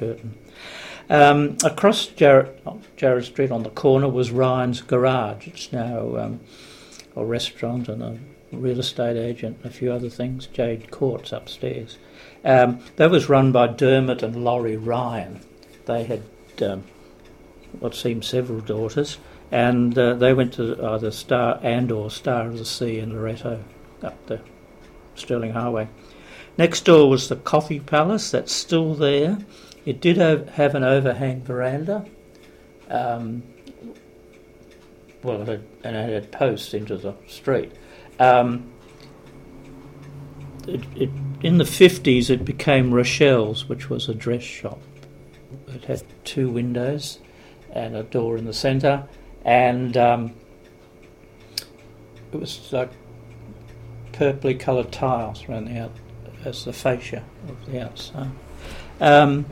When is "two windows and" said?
46.22-47.96